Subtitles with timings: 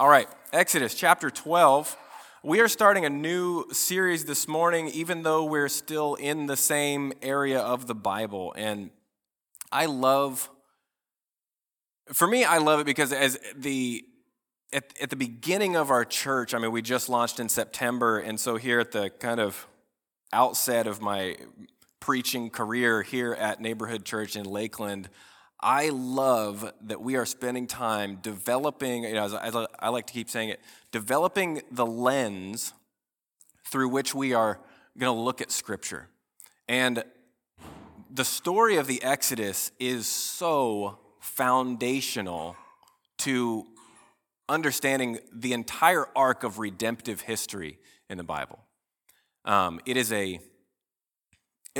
[0.00, 1.96] All right, Exodus chapter 12.
[2.44, 7.12] We are starting a new series this morning, even though we're still in the same
[7.20, 8.54] area of the Bible.
[8.56, 8.90] And
[9.72, 10.50] I love,
[12.12, 14.04] for me, I love it because as the
[14.72, 18.38] at, at the beginning of our church, I mean, we just launched in September, and
[18.38, 19.66] so here at the kind of
[20.32, 21.38] outset of my
[21.98, 25.08] preaching career here at Neighborhood Church in Lakeland,
[25.60, 30.12] I love that we are spending time developing, you know, as I, I like to
[30.12, 30.60] keep saying it,
[30.92, 32.72] developing the lens
[33.66, 34.60] through which we are
[34.96, 36.08] going to look at Scripture.
[36.68, 37.02] And
[38.10, 42.56] the story of the Exodus is so foundational
[43.18, 43.66] to
[44.48, 47.78] understanding the entire arc of redemptive history
[48.08, 48.60] in the Bible.
[49.44, 50.40] Um, it is a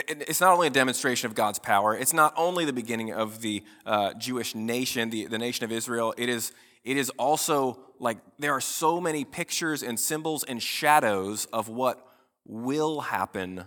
[0.06, 3.64] it's not only a demonstration of God's power, it's not only the beginning of the
[3.86, 6.52] uh, Jewish nation, the, the nation of Israel, it is,
[6.84, 12.06] it is also like there are so many pictures and symbols and shadows of what
[12.44, 13.64] will happen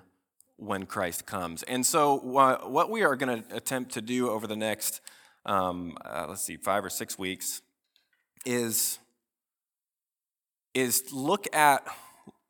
[0.57, 1.63] when Christ comes.
[1.63, 5.01] And so, uh, what we are going to attempt to do over the next,
[5.45, 7.61] um, uh, let's see, five or six weeks
[8.45, 8.99] is,
[10.73, 11.85] is look at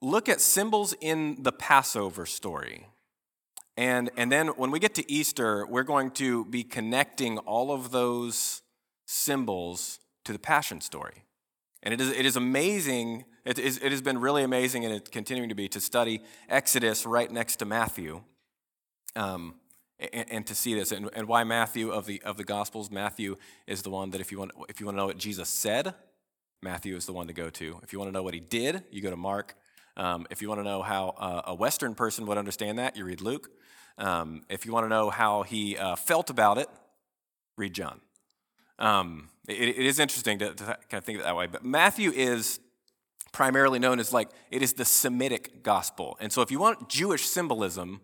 [0.01, 2.87] look at symbols in the Passover story
[3.77, 7.91] and, and then when we get to Easter, we're going to be connecting all of
[7.91, 8.61] those
[9.05, 11.23] symbols to the Passion story.
[11.83, 15.09] And it is, it is amazing, it, is, it has been really amazing, and it's
[15.09, 18.21] continuing to be, to study Exodus right next to Matthew.
[19.15, 19.55] Um,
[20.13, 23.37] and, and, to see this, and, and why Matthew of the, of the Gospels, Matthew
[23.67, 25.93] is the one that if you, want, if you want to know what Jesus said,
[26.63, 27.79] Matthew is the one to go to.
[27.83, 29.55] If you want to know what he did, you go to Mark.
[29.97, 33.05] Um, if you want to know how uh, a Western person would understand that, you
[33.05, 33.49] read Luke.
[33.97, 36.69] Um, if you want to know how he uh, felt about it,
[37.57, 38.01] read John.
[38.79, 41.47] Um, it, it is interesting to, to, kind of think of it that way.
[41.47, 42.59] But Matthew is
[43.31, 46.17] primarily known as like, it is the Semitic gospel.
[46.19, 48.01] And so if you want Jewish symbolism,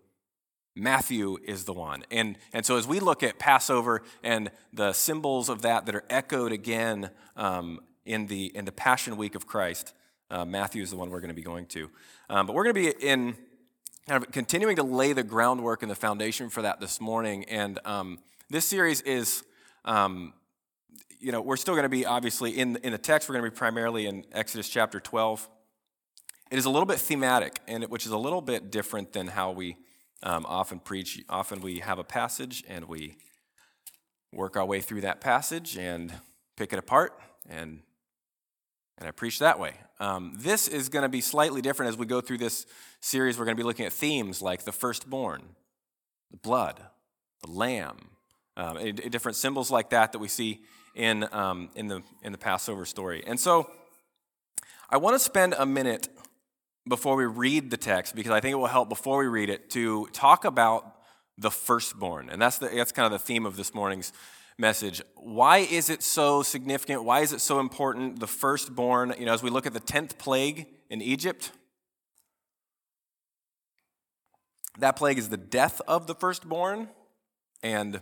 [0.76, 2.04] Matthew is the one.
[2.12, 6.06] And, and so as we look at Passover and the symbols of that that are
[6.10, 9.94] echoed again um, in, the, in the Passion Week of Christ,
[10.30, 11.90] uh, Matthew is the one we're going to be going to.
[12.30, 13.36] Um, but we're going to be in
[14.08, 17.46] kind of continuing to lay the groundwork and the foundation for that this morning.
[17.46, 19.44] And um, this series is,
[19.86, 20.34] um,
[21.20, 23.52] you know, we're still going to be obviously in, in the text, we're going to
[23.52, 25.50] be primarily in Exodus chapter 12.
[26.50, 29.28] It is a little bit thematic, and it, which is a little bit different than
[29.28, 29.76] how we
[30.24, 31.22] um, often preach.
[31.30, 33.18] Often we have a passage and we
[34.34, 36.14] work our way through that passage and
[36.56, 37.82] pick it apart and
[38.98, 39.74] and I preach that way.
[40.00, 42.66] Um, this is going to be slightly different as we go through this
[43.00, 43.38] series.
[43.38, 45.44] We're going to be looking at themes like the firstborn,
[46.32, 46.82] the blood,
[47.44, 47.98] the lamb,
[48.56, 50.62] um, different symbols like that that we see
[50.96, 53.24] in, um, in, the, in the Passover story.
[53.26, 53.70] And so
[54.90, 56.10] I want to spend a minute
[56.88, 59.70] before we read the text because I think it will help before we read it
[59.72, 60.96] to talk about
[61.38, 62.30] the firstborn.
[62.30, 64.12] And that's, the, that's kind of the theme of this morning's
[64.58, 65.02] message.
[65.16, 67.04] Why is it so significant?
[67.04, 68.20] Why is it so important?
[68.20, 71.52] The firstborn, you know, as we look at the 10th plague in Egypt,
[74.80, 76.90] that plague is the death of the firstborn,
[77.62, 78.02] and,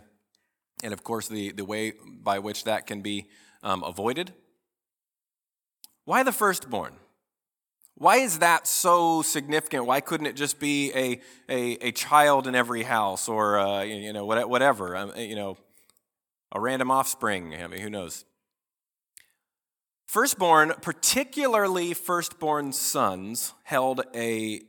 [0.82, 3.28] and of course, the, the way by which that can be
[3.62, 4.32] um, avoided.
[6.04, 6.94] Why the firstborn?
[7.98, 9.86] Why is that so significant?
[9.86, 14.12] Why couldn't it just be a, a, a child in every house or, uh, you
[14.12, 14.96] know, whatever?
[14.96, 15.56] Um, you know,
[16.56, 17.54] a random offspring.
[17.54, 18.24] I mean, who knows?
[20.06, 24.62] Firstborn, particularly firstborn sons, held a,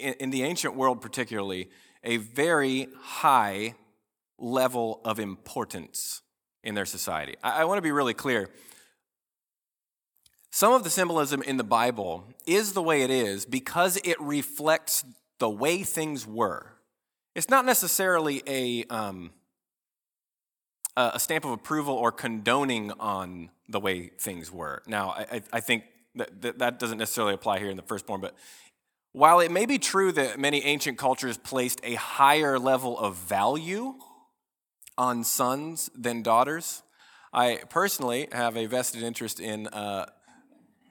[0.00, 1.68] in the ancient world particularly,
[2.02, 3.74] a very high
[4.38, 6.22] level of importance
[6.64, 7.34] in their society.
[7.42, 8.48] I, I want to be really clear.
[10.50, 15.04] Some of the symbolism in the Bible is the way it is because it reflects
[15.38, 16.72] the way things were.
[17.34, 19.30] It's not necessarily a, um,
[20.96, 24.82] a stamp of approval or condoning on the way things were.
[24.86, 25.84] Now, I, I think
[26.16, 28.34] that, that doesn't necessarily apply here in the firstborn, but
[29.12, 33.94] while it may be true that many ancient cultures placed a higher level of value
[34.96, 36.82] on sons than daughters,
[37.32, 40.06] I personally have a vested interest in uh,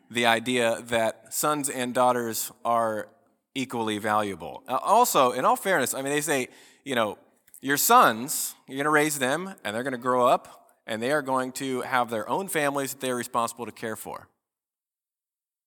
[0.09, 3.09] the idea that sons and daughters are
[3.55, 4.63] equally valuable.
[4.67, 6.47] Also, in all fairness, I mean, they say,
[6.85, 7.17] you know,
[7.61, 11.11] your sons, you're going to raise them, and they're going to grow up, and they
[11.11, 14.27] are going to have their own families that they're responsible to care for.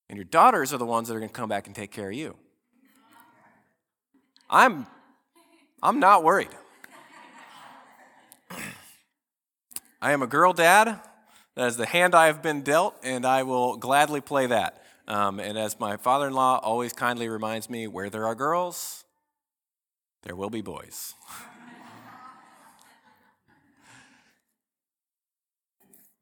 [0.09, 2.09] And your daughters are the ones that are going to come back and take care
[2.09, 2.35] of you.
[4.49, 4.87] I'm,
[5.81, 6.49] I'm not worried.
[10.01, 10.99] I am a girl dad,
[11.55, 14.83] That is the hand I have been dealt, and I will gladly play that.
[15.07, 19.03] Um, and as my father in law always kindly reminds me, where there are girls,
[20.23, 21.13] there will be boys.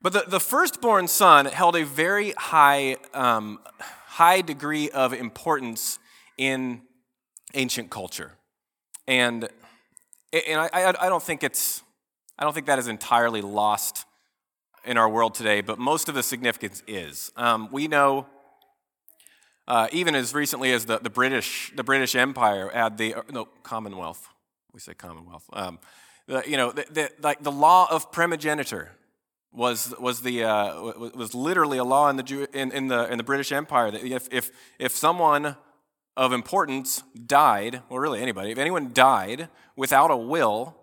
[0.02, 6.00] but the, the firstborn son held a very high, um, high degree of importance
[6.38, 6.82] in
[7.54, 8.32] ancient culture.
[9.08, 9.50] And,
[10.32, 11.84] and I, I, I don't think it's,
[12.38, 14.06] I don't think that is entirely lost
[14.86, 17.32] in our world today, but most of the significance is.
[17.36, 18.28] Um, we know,
[19.68, 23.46] uh, even as recently as the, the, British, the British Empire had the, uh, no,
[23.64, 24.30] Commonwealth,
[24.74, 25.80] we say Commonwealth, um,
[26.28, 28.92] the, you know, the, the, like the law of primogeniture
[29.52, 30.82] was, was, the, uh,
[31.16, 34.04] was literally a law in the, Jew, in, in, the, in the British Empire that
[34.04, 35.56] if, if, if someone
[36.16, 40.76] of importance died, well, really anybody, if anyone died without a will,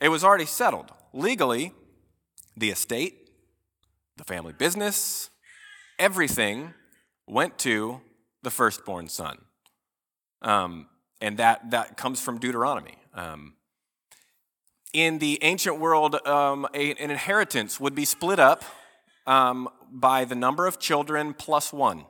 [0.00, 0.90] it was already settled.
[1.12, 1.72] Legally,
[2.56, 3.30] the estate,
[4.16, 5.30] the family business,
[5.98, 6.74] everything
[7.26, 8.00] went to
[8.42, 9.38] the firstborn son.
[10.42, 10.88] Um,
[11.20, 12.96] and that, that comes from Deuteronomy.
[13.14, 13.54] Um,
[14.92, 18.64] in the ancient world, um, a, an inheritance would be split up
[19.26, 22.06] um, by the number of children plus one.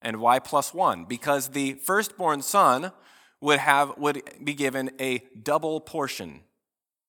[0.00, 1.04] And why plus one?
[1.04, 2.92] Because the firstborn son
[3.40, 6.40] would, have, would be given a double portion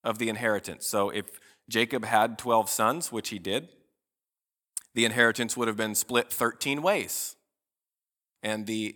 [0.03, 0.85] of the inheritance.
[0.85, 1.25] So if
[1.69, 3.69] Jacob had 12 sons, which he did.
[4.95, 7.35] The inheritance would have been split 13 ways.
[8.41, 8.95] And the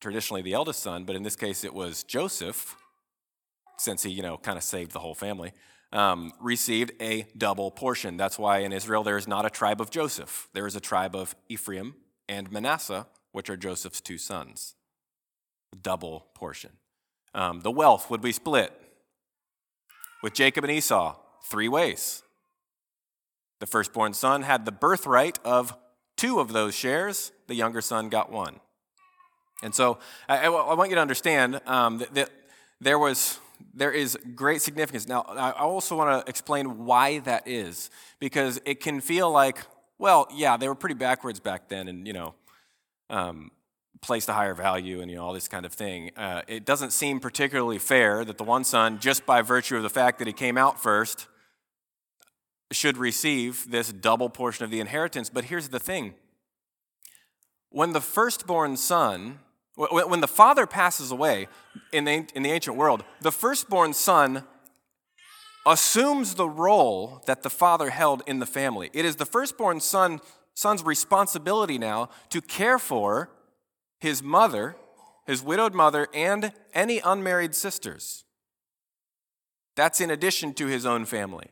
[0.00, 2.76] traditionally the eldest son, but in this case it was Joseph,
[3.82, 5.52] since he, you know, kind of saved the whole family,
[5.92, 8.16] um, received a double portion.
[8.16, 10.48] That's why in Israel there is not a tribe of Joseph.
[10.52, 11.94] There is a tribe of Ephraim
[12.28, 14.74] and Manasseh, which are Joseph's two sons.
[15.80, 16.70] Double portion.
[17.34, 18.72] Um, the wealth would be split
[20.22, 21.16] with Jacob and Esau
[21.50, 22.22] three ways.
[23.60, 25.76] The firstborn son had the birthright of
[26.16, 28.60] two of those shares, the younger son got one.
[29.62, 29.98] And so
[30.28, 32.30] I, I want you to understand um, that, that
[32.80, 33.38] there, was,
[33.74, 35.08] there is great significance.
[35.08, 39.58] Now, I also want to explain why that is, because it can feel like,
[39.98, 42.34] well, yeah, they were pretty backwards back then, and, you know,
[43.10, 43.50] um,
[44.02, 46.10] placed a higher value and you know all this kind of thing.
[46.16, 49.90] Uh, it doesn't seem particularly fair that the one son, just by virtue of the
[49.90, 51.28] fact that he came out first,
[52.72, 55.30] should receive this double portion of the inheritance.
[55.30, 56.14] But here's the thing
[57.70, 59.38] when the firstborn son,
[59.76, 61.48] when the father passes away
[61.92, 64.44] in the, in the ancient world, the firstborn son
[65.64, 68.90] assumes the role that the father held in the family.
[68.92, 70.20] It is the firstborn son,
[70.54, 73.30] son's responsibility now to care for
[74.00, 74.76] his mother,
[75.26, 78.24] his widowed mother, and any unmarried sisters.
[79.76, 81.50] That's in addition to his own family.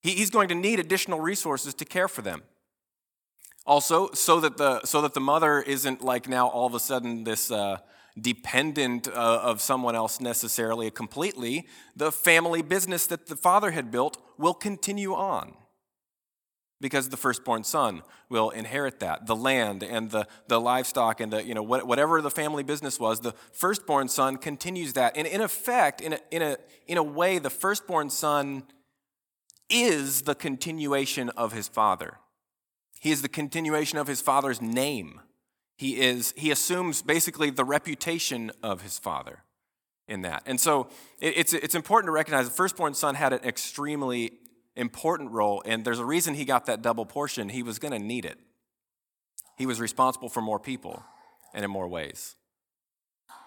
[0.00, 2.42] He, he's going to need additional resources to care for them.
[3.66, 7.24] Also, so that the, so that the mother isn't like now all of a sudden
[7.24, 7.78] this uh,
[8.20, 14.18] dependent uh, of someone else necessarily completely, the family business that the father had built
[14.38, 15.54] will continue on.
[16.80, 19.26] Because the firstborn son will inherit that.
[19.26, 23.20] The land and the, the livestock and the you know whatever the family business was
[23.20, 25.14] the firstborn son continues that.
[25.16, 26.56] And in effect in a, in a,
[26.86, 28.62] in a way the firstborn son
[29.68, 32.18] is the continuation of his father.
[33.00, 35.20] He is the continuation of his father's name.
[35.76, 39.40] He, is, he assumes basically the reputation of his father
[40.06, 40.42] in that.
[40.44, 40.88] And so
[41.18, 44.32] it's, it's important to recognize the firstborn son had an extremely
[44.76, 47.48] important role, and there's a reason he got that double portion.
[47.48, 48.38] He was going to need it.
[49.56, 51.02] He was responsible for more people
[51.54, 52.36] and in more ways.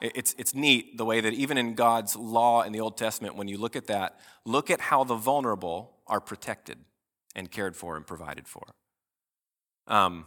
[0.02, 3.48] It's, it's neat the way that even in God's law in the Old Testament, when
[3.48, 6.80] you look at that, look at how the vulnerable are protected
[7.36, 8.64] and cared for and provided for.
[9.88, 10.26] Um,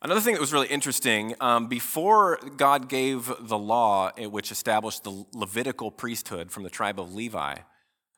[0.00, 5.04] another thing that was really interesting um, before God gave the law, eh, which established
[5.04, 7.56] the Levitical priesthood from the tribe of Levi,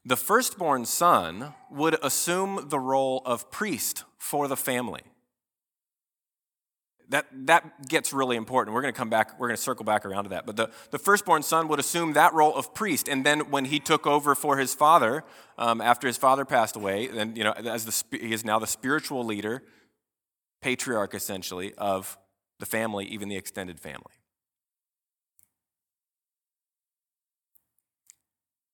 [0.04, 5.02] the firstborn son would assume the role of priest for the family
[7.10, 8.74] that, that gets really important.
[8.74, 10.46] We're going to come back, we're going to circle back around to that.
[10.46, 13.08] But the, the firstborn son would assume that role of priest.
[13.08, 15.24] And then when he took over for his father,
[15.58, 18.66] um, after his father passed away, then, you know, as the, he is now the
[18.66, 19.62] spiritual leader,
[20.62, 22.16] patriarch essentially, of
[22.58, 24.14] the family, even the extended family.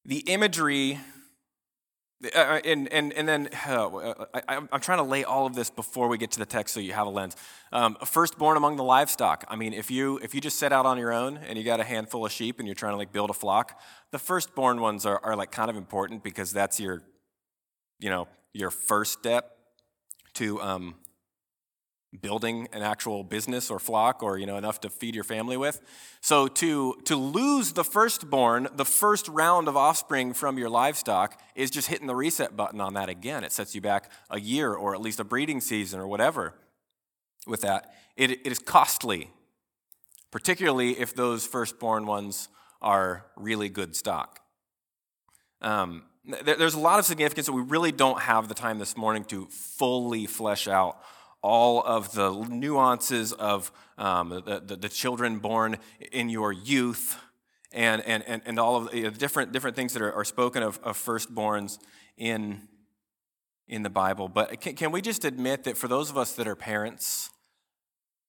[0.05, 0.99] The imagery
[2.23, 4.15] uh, uh, and, and, and then uh,
[4.49, 6.81] I, am trying to lay all of this before we get to the text so
[6.81, 7.37] you have a lens.
[7.73, 9.45] Um, firstborn among the livestock.
[9.49, 11.81] I mean, if you, if you just set out on your own and you got
[11.81, 15.07] a handful of sheep and you're trying to like build a flock, the firstborn ones
[15.07, 17.03] are, are like kind of important because that's your,
[17.99, 19.57] you know, your first step
[20.35, 20.95] to um,
[22.19, 25.81] building an actual business or flock or you know enough to feed your family with.
[26.21, 31.71] So to to lose the firstborn the first round of offspring from your livestock is
[31.71, 33.45] just hitting the reset button on that again.
[33.45, 36.55] It sets you back a year or at least a breeding season or whatever
[37.47, 37.95] with that.
[38.17, 39.31] It, it is costly
[40.31, 42.49] particularly if those firstborn ones
[42.81, 44.40] are really good stock.
[45.61, 48.97] Um, there, there's a lot of significance that we really don't have the time this
[48.97, 50.99] morning to fully flesh out
[51.42, 55.76] all of the nuances of um, the, the, the, children born
[56.12, 57.18] in your youth
[57.73, 60.78] and, and, and, and all of the different, different things that are, are spoken of,
[60.82, 61.78] of firstborns
[62.16, 62.68] in,
[63.68, 64.28] in the Bible.
[64.28, 67.30] But can, can we just admit that for those of us that are parents,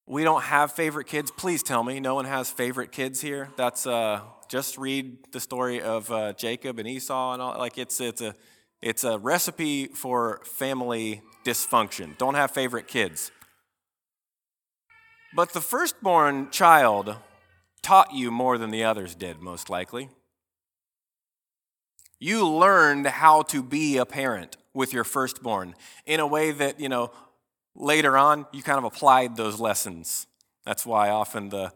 [0.05, 1.31] we don't have favorite kids?
[1.31, 3.49] Please tell me no one has favorite kids here.
[3.57, 7.57] That's uh, just read the story of uh, Jacob and Esau and all.
[7.57, 8.35] Like it's, it's, a,
[8.81, 12.17] it's a recipe for family dysfunction.
[12.17, 13.31] Don't have favorite kids.
[15.35, 17.15] But the firstborn child
[17.81, 20.09] taught you more than the others did, most likely.
[22.19, 26.89] You learned how to be a parent with your firstborn in a way that, you
[26.89, 27.11] know,
[27.75, 30.27] later on you kind of applied those lessons.
[30.65, 31.73] That's why often the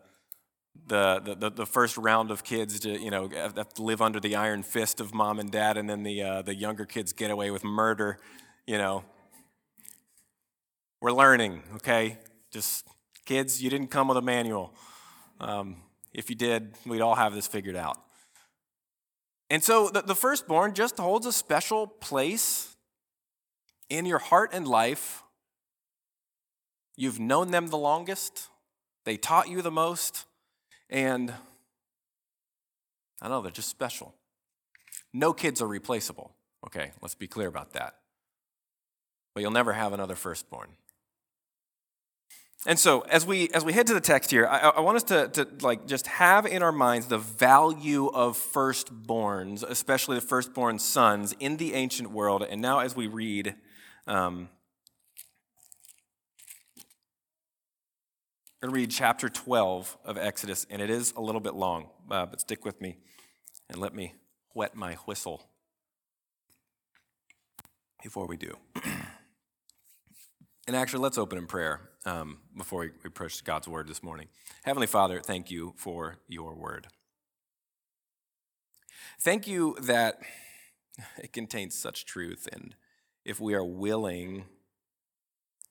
[0.87, 4.35] the, the, the first round of kids to, you know, have to live under the
[4.35, 7.49] iron fist of mom and dad, and then the, uh, the younger kids get away
[7.49, 8.19] with murder,
[8.67, 9.03] you know,
[11.05, 12.17] we're learning, okay?
[12.49, 12.87] Just
[13.25, 14.73] kids, you didn't come with a manual.
[15.39, 15.75] Um,
[16.15, 17.99] if you did, we'd all have this figured out.
[19.51, 22.75] And so the, the firstborn just holds a special place
[23.87, 25.21] in your heart and life.
[26.97, 28.47] You've known them the longest,
[29.03, 30.25] they taught you the most,
[30.89, 31.31] and
[33.21, 34.15] I don't know, they're just special.
[35.13, 36.31] No kids are replaceable.
[36.65, 37.93] Okay, let's be clear about that.
[39.35, 40.69] But you'll never have another firstborn.
[42.67, 45.03] And so, as we as we head to the text here, I, I, want us
[45.03, 50.79] to, to like just have in our minds the value of firstborns, especially the firstborn
[50.79, 52.41] sons in the ancient world.
[52.41, 53.53] And now, as we read,
[54.07, 54.49] um,
[58.61, 62.25] going to read chapter 12 of Exodus, and it is a little bit long, uh,
[62.25, 62.97] but stick with me
[63.69, 64.15] and let me
[64.55, 65.49] wet my whistle
[68.01, 68.57] before we do.
[70.67, 74.27] And actually, let's open in prayer um, before we approach God's word this morning.
[74.63, 76.87] Heavenly Father, thank you for your word.
[79.19, 80.19] Thank you that
[81.17, 82.75] it contains such truth, and
[83.23, 84.45] if we are willing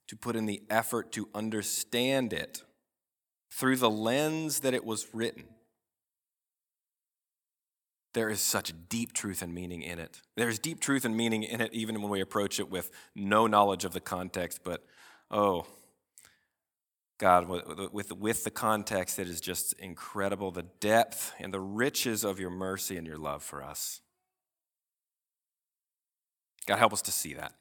[0.09, 2.63] to put in the effort to understand it
[3.51, 5.45] through the lens that it was written,
[8.13, 10.21] there is such deep truth and meaning in it.
[10.37, 13.47] There is deep truth and meaning in it even when we approach it with no
[13.47, 14.85] knowledge of the context, but
[15.31, 15.67] oh,
[17.19, 22.41] God, with, with the context, it is just incredible the depth and the riches of
[22.41, 24.01] your mercy and your love for us.
[26.67, 27.53] God, help us to see that.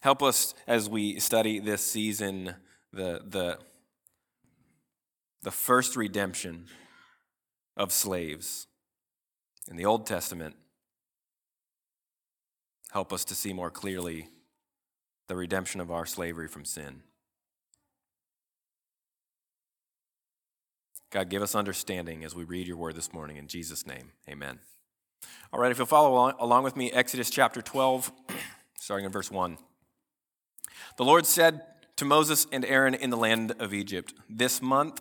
[0.00, 2.54] Help us as we study this season,
[2.92, 3.58] the, the,
[5.42, 6.66] the first redemption
[7.76, 8.66] of slaves
[9.68, 10.56] in the Old Testament.
[12.92, 14.28] Help us to see more clearly
[15.26, 17.02] the redemption of our slavery from sin.
[21.14, 23.36] God, give us understanding as we read your word this morning.
[23.36, 24.58] In Jesus' name, amen.
[25.52, 28.10] All right, if you'll follow along with me, Exodus chapter 12,
[28.80, 29.56] starting in verse 1.
[30.96, 31.60] The Lord said
[31.98, 35.00] to Moses and Aaron in the land of Egypt, This month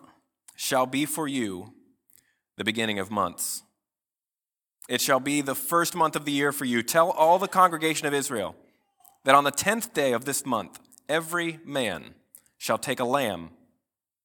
[0.55, 1.73] shall be for you
[2.57, 3.63] the beginning of months.
[4.87, 6.83] It shall be the first month of the year for you.
[6.83, 8.55] Tell all the congregation of Israel
[9.23, 10.77] that on the tenth day of this month,
[11.09, 12.13] every man
[12.59, 13.49] shall take a lamb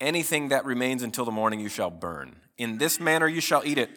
[0.00, 2.36] Anything that remains until the morning you shall burn.
[2.58, 3.90] In this manner you shall eat it,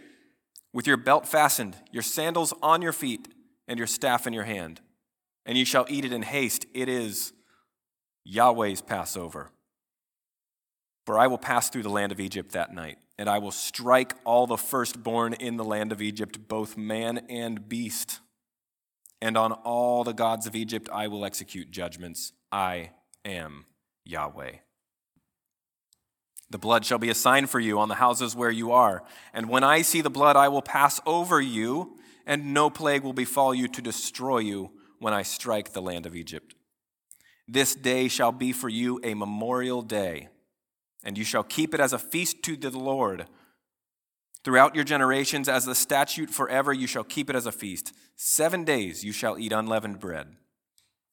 [0.74, 3.28] with your belt fastened, your sandals on your feet,
[3.68, 4.82] and your staff in your hand.
[5.46, 6.66] And you shall eat it in haste.
[6.74, 7.34] It is
[8.24, 9.52] Yahweh's Passover.
[11.06, 14.14] For I will pass through the land of Egypt that night, and I will strike
[14.26, 18.20] all the firstborn in the land of Egypt, both man and beast
[19.22, 22.34] and on all the gods of Egypt I will execute judgments.
[22.52, 22.92] I
[23.26, 23.66] am
[24.06, 24.54] Yahweh.
[26.50, 29.04] The blood shall be a sign for you on the houses where you are.
[29.34, 33.14] And when I see the blood, I will pass over you, and no plague will
[33.14, 36.56] befall you to destroy you when I strike the land of Egypt.
[37.48, 40.30] This day shall be for you a memorial day,
[41.04, 43.28] and you shall keep it as a feast to the Lord
[44.44, 47.94] Throughout your generations, as the statute forever, you shall keep it as a feast.
[48.16, 50.28] Seven days you shall eat unleavened bread.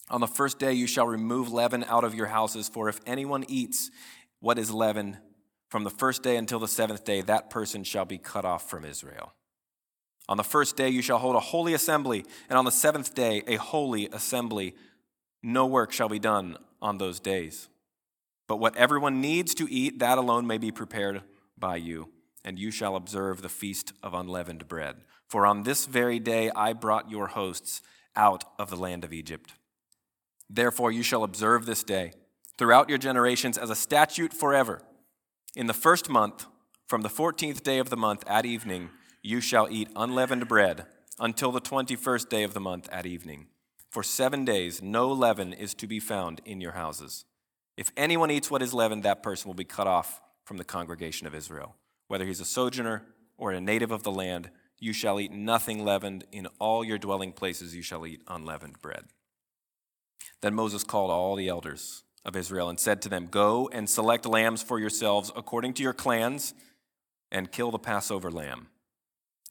[0.08, 3.44] On the first day you shall remove leaven out of your houses, for if anyone
[3.48, 3.90] eats
[4.40, 5.18] what is leaven,
[5.68, 8.84] from the first day until the seventh day, that person shall be cut off from
[8.84, 9.32] Israel.
[10.28, 13.42] On the first day you shall hold a holy assembly, and on the seventh day
[13.46, 14.74] a holy assembly.
[15.42, 17.68] No work shall be done on those days.
[18.48, 21.22] But what everyone needs to eat, that alone may be prepared
[21.58, 22.08] by you
[22.46, 24.94] and you shall observe the feast of unleavened bread.
[25.28, 27.82] For on this very day I brought your hosts
[28.14, 29.54] out of the land of Egypt.
[30.48, 32.12] Therefore you shall observe this day
[32.58, 34.82] throughout your generations as a statute forever.
[35.54, 36.46] In the first month,
[36.86, 38.90] from the fourteenth day of the month at evening,
[39.22, 40.86] you shall eat unleavened bread
[41.18, 43.46] until the twenty first day of the month at evening.
[43.90, 47.24] For seven days no leaven is to be found in your houses.
[47.76, 51.26] If anyone eats what is leavened, that person will be cut off from the congregation
[51.26, 51.76] of Israel.
[52.08, 53.04] Whether he's a sojourner
[53.36, 56.24] or a native of the land, you shall eat nothing leavened.
[56.30, 59.06] In all your dwelling places you shall eat unleavened bread.
[60.42, 64.26] Then Moses called all the elders of Israel and said to them, Go and select
[64.26, 66.52] lambs for yourselves according to your clans
[67.32, 68.66] and kill the Passover lamb.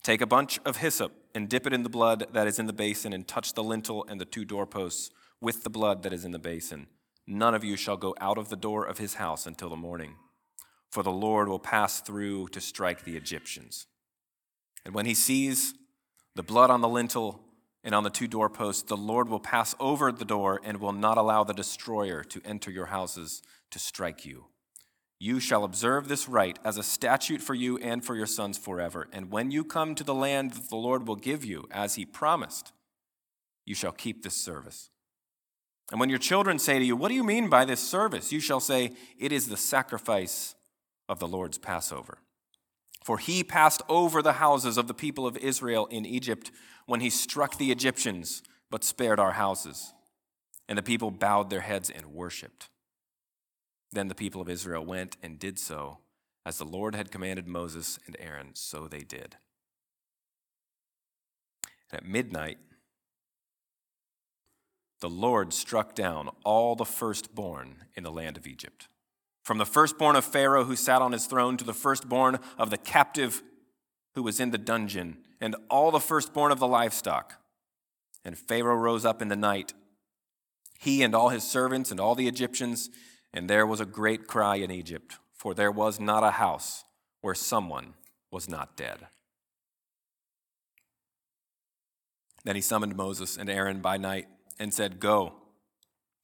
[0.04, 2.74] Take a bunch of hyssop and dip it in the blood that is in the
[2.74, 5.10] basin and touch the lintel and the two doorposts
[5.42, 6.86] with the blood that is in the basin.
[7.26, 10.18] None of you shall go out of the door of his house until the morning
[10.96, 13.86] for the Lord will pass through to strike the Egyptians.
[14.86, 15.74] And when he sees
[16.36, 17.42] the blood on the lintel
[17.86, 21.20] and on the two doorposts, the Lord will pass over the door and will not
[21.20, 24.46] allow the destroyer to enter your houses to strike you.
[25.20, 29.08] You shall observe this rite as a statute for you and for your sons forever.
[29.14, 32.06] And when you come to the land that the Lord will give you, as he
[32.06, 32.74] promised,
[33.66, 34.90] you shall keep this service.
[35.92, 38.32] And when your children say to you, What do you mean by this service?
[38.32, 40.56] you shall say, It is the sacrifice
[41.08, 42.18] of the Lord's Passover.
[43.04, 46.50] For he passed over the houses of the people of Israel in Egypt
[46.86, 49.94] when he struck the Egyptians, but spared our houses.
[50.68, 52.70] And the people bowed their heads and worshiped.
[53.92, 56.00] Then the people of Israel went and did so,
[56.46, 59.38] as the Lord had commanded Moses and Aaron, so they did.
[61.92, 62.58] And at midnight,
[65.02, 68.88] the Lord struck down all the firstborn in the land of Egypt
[69.46, 72.80] from the firstborn of Pharaoh who sat on his throne to the firstborn of the
[72.80, 73.44] captive
[74.16, 77.36] who was in the dungeon, and all the firstborn of the livestock.
[78.26, 79.76] And Pharaoh rose up in the night,
[80.80, 82.90] he and all his servants and all the Egyptians,
[83.32, 86.84] and there was a great cry in Egypt, for there was not a house
[87.22, 87.94] where someone
[88.32, 89.06] was not dead.
[92.44, 94.26] Then he summoned Moses and Aaron by night
[94.60, 95.34] and said, Go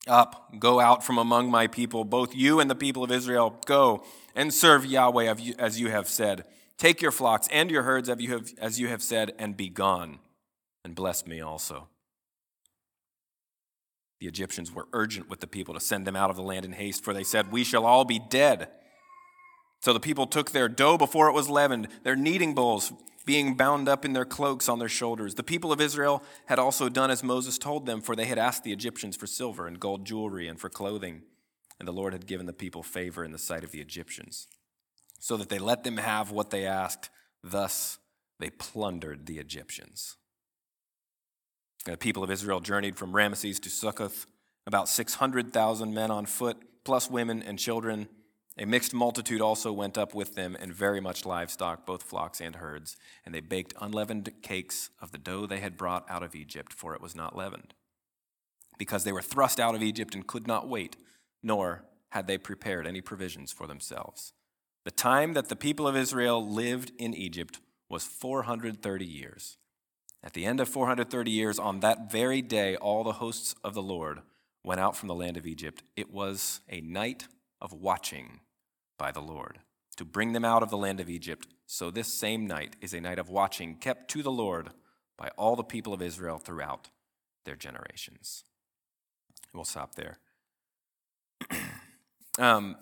[0.08, 3.56] up, go out from among my people, both you and the people of Israel.
[3.68, 4.04] Go
[4.36, 6.44] and serve Yahweh as you have said.
[6.82, 10.18] Take your flocks and your herds as you have said, and be gone,
[10.84, 11.90] and bless me also.
[14.20, 16.72] The Egyptians were urgent with the people to send them out of the land in
[16.72, 18.70] haste, for they said, We shall all be dead.
[19.82, 22.92] So the people took their dough before it was leavened, their kneading bowls
[23.28, 25.36] being bound up in their cloaks on their shoulders.
[25.36, 28.64] The people of Israel had also done as Moses told them, for they had asked
[28.64, 31.22] the Egyptians for silver and gold jewelry and for clothing.
[31.78, 34.48] And the Lord had given the people favor in the sight of the Egyptians,
[35.22, 37.10] so that they let them have what they asked.
[37.42, 38.00] Thus
[38.40, 40.18] they plundered the Egyptians.
[41.86, 44.28] The people of Israel journeyed from Ramesses to Succoth,
[44.68, 48.10] about 600,000 men on foot, plus women and children
[48.58, 52.58] a mixed multitude also went up with them, and very much livestock, both flocks and
[52.58, 52.98] herds.
[53.26, 56.94] And they baked unleavened cakes of the dough they had brought out of Egypt, for
[56.94, 57.74] it was not leavened.
[58.78, 60.98] Because they were thrust out of Egypt and could not wait,
[61.42, 64.34] nor had they prepared any provisions for themselves.
[64.84, 69.58] The time that the people of Israel lived in Egypt was 430 years.
[70.24, 73.82] At the end of 430 years, on that very day, all the hosts of the
[73.82, 74.22] Lord
[74.64, 75.84] went out from the land of Egypt.
[75.96, 77.28] It was a night
[77.60, 78.42] of watching
[78.98, 79.60] by the Lord
[79.98, 81.48] to bring them out of the land of Egypt.
[81.66, 84.70] So this same night is a night of watching kept to the Lord
[85.18, 86.90] by all the people of Israel throughout
[87.46, 88.44] their generations.
[89.54, 90.18] We'll stop there.
[92.40, 92.78] um,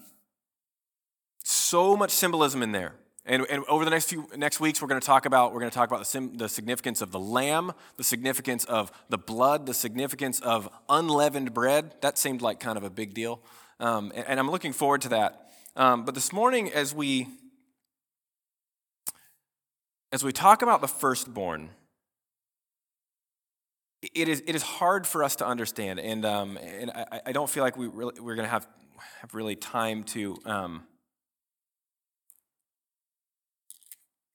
[1.69, 2.93] so much symbolism in there.
[3.25, 5.69] And, and, over the next few next weeks, we're going to talk about we're going
[5.69, 9.67] to talk about the, sim, the significance of the lamb, the significance of the blood,
[9.67, 11.93] the significance of unleavened bread.
[12.01, 13.41] That seemed like kind of a big deal,
[13.79, 15.51] um, and, and, I'm looking forward to that.
[15.75, 17.27] Um, but this morning, as we
[20.11, 21.69] as we talk about the firstborn,
[24.01, 27.49] it is it is hard for us to understand, and um, and I, I, don't
[27.49, 28.67] feel like we really, we're going to have
[29.21, 30.35] have really time to.
[30.45, 30.83] Um,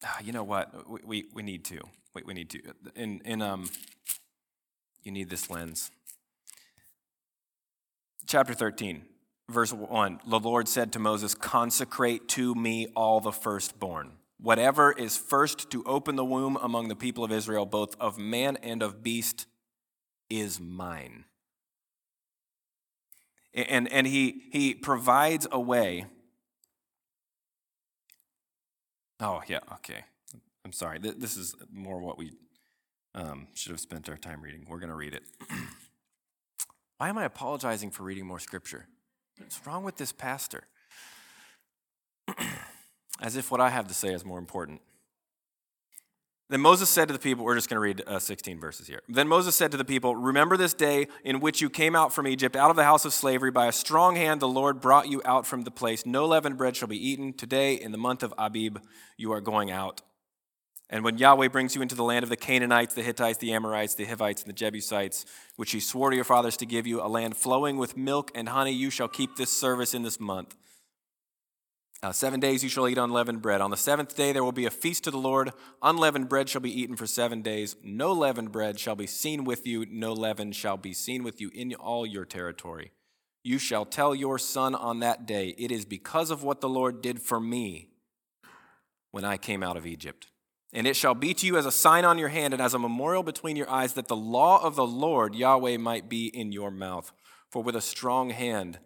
[0.04, 0.88] Ah, you know what?
[0.88, 1.80] We, we, we need to.
[2.14, 2.60] We, we need to.
[2.94, 3.70] In, in, um,
[5.02, 5.90] you need this lens.
[8.26, 9.04] Chapter 13,
[9.48, 14.12] verse 1 The Lord said to Moses, Consecrate to me all the firstborn.
[14.40, 18.56] Whatever is first to open the womb among the people of Israel, both of man
[18.62, 19.46] and of beast,
[20.28, 21.24] is mine.
[23.54, 26.06] And, and he, he provides a way
[29.20, 30.04] Oh, yeah, okay.
[30.64, 30.98] I'm sorry.
[30.98, 32.32] This is more what we
[33.14, 34.66] um, should have spent our time reading.
[34.68, 35.22] We're going to read it.
[36.98, 38.86] Why am I apologizing for reading more scripture?
[39.38, 40.64] What's wrong with this pastor?
[43.20, 44.80] As if what I have to say is more important.
[46.54, 49.00] Then Moses said to the people, we're just going to read uh, 16 verses here.
[49.08, 52.28] Then Moses said to the people, Remember this day in which you came out from
[52.28, 53.50] Egypt, out of the house of slavery.
[53.50, 56.06] By a strong hand the Lord brought you out from the place.
[56.06, 57.32] No leavened bread shall be eaten.
[57.32, 58.78] Today, in the month of Abib,
[59.16, 60.02] you are going out.
[60.88, 63.96] And when Yahweh brings you into the land of the Canaanites, the Hittites, the Amorites,
[63.96, 67.08] the Hivites, and the Jebusites, which he swore to your fathers to give you, a
[67.08, 70.54] land flowing with milk and honey, you shall keep this service in this month.
[72.04, 73.62] Uh, seven days you shall eat unleavened bread.
[73.62, 75.52] On the seventh day there will be a feast to the Lord.
[75.80, 77.76] Unleavened bread shall be eaten for seven days.
[77.82, 79.86] No leavened bread shall be seen with you.
[79.86, 82.92] No leaven shall be seen with you in all your territory.
[83.42, 87.00] You shall tell your son on that day, It is because of what the Lord
[87.00, 87.88] did for me
[89.10, 90.26] when I came out of Egypt.
[90.74, 92.78] And it shall be to you as a sign on your hand and as a
[92.78, 96.70] memorial between your eyes, that the law of the Lord Yahweh might be in your
[96.70, 97.14] mouth.
[97.48, 98.78] For with a strong hand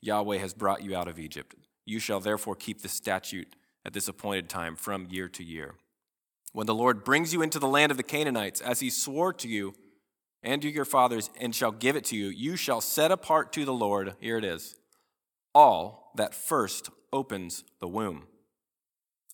[0.00, 1.56] Yahweh has brought you out of Egypt.
[1.84, 5.74] You shall therefore keep the statute at this appointed time from year to year.
[6.52, 9.48] When the Lord brings you into the land of the Canaanites, as he swore to
[9.48, 9.74] you
[10.42, 13.64] and to your fathers, and shall give it to you, you shall set apart to
[13.64, 14.76] the Lord, here it is,
[15.54, 18.24] all that first opens the womb.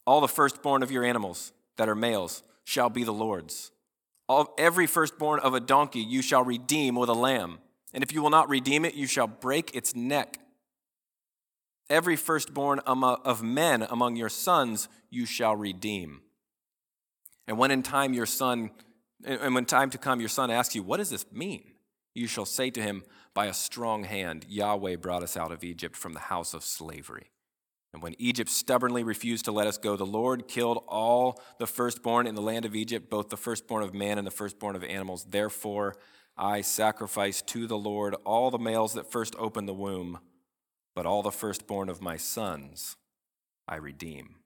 [0.07, 3.71] All the firstborn of your animals that are males shall be the Lord's.
[4.29, 7.59] All, every firstborn of a donkey you shall redeem with a lamb.
[7.93, 10.39] And if you will not redeem it, you shall break its neck.
[11.91, 16.23] Every firstborn of men among your sons you shall redeem.
[17.49, 18.71] And when in time your son,
[19.25, 21.65] and when time to come your son asks you, What does this mean?
[22.15, 23.03] You shall say to him,
[23.35, 27.33] By a strong hand, Yahweh brought us out of Egypt from the house of slavery.
[27.93, 32.29] And when Egypt stubbornly refused to let us go, the Lord killed all the firstborn
[32.29, 35.27] in the land of Egypt, both the firstborn of man and the firstborn of animals.
[35.29, 35.97] Therefore,
[36.37, 40.21] I sacrifice to the Lord all the males that first opened the womb
[40.95, 42.97] but all the firstborn of my sons
[43.69, 44.37] I redeem.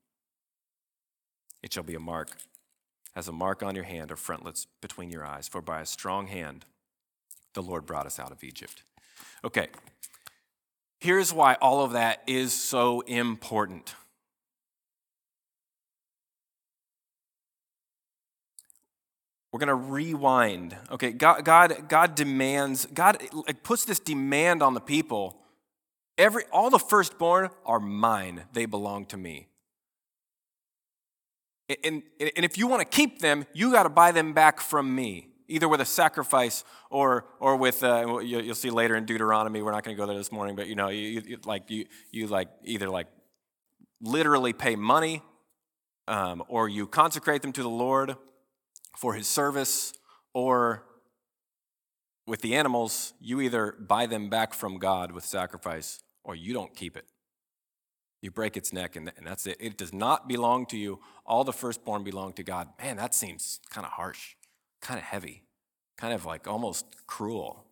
[1.63, 2.37] It shall be a mark,
[3.17, 6.27] as a mark on your hand or frontlets between your eyes, for by a strong
[6.27, 6.67] hand
[7.55, 8.83] the Lord brought us out of Egypt.
[9.43, 9.69] Okay,
[11.01, 13.95] here's why all of that is so important.
[19.53, 20.77] We're going to rewind.
[20.91, 23.23] Okay, God, God, God demands, God
[23.63, 25.41] puts this demand on the people
[26.17, 29.49] Every, all the firstborn are mine, they belong to me.
[31.69, 34.61] And, and, and if you want to keep them, you got to buy them back
[34.61, 39.61] from me, either with a sacrifice or, or with, uh, you'll see later in Deuteronomy,
[39.63, 41.87] we're not going to go there this morning, but you know, you, you like, you,
[42.13, 43.09] you like either like
[44.01, 45.23] literally pay money
[46.07, 48.15] um, or you consecrate them to the Lord
[48.97, 49.95] for his service
[50.33, 50.85] or
[52.27, 56.75] with the animals, you either buy them back from God with sacrifice or you don't
[56.75, 57.07] keep it.
[58.23, 59.59] You break its neck, and, that's it.
[59.61, 60.99] It does not belong to you.
[61.27, 62.69] All the firstborn belong to God.
[62.83, 64.35] Man, that seems kind of harsh,
[64.81, 65.43] kind of heavy,
[65.99, 67.67] kind of like almost cruel.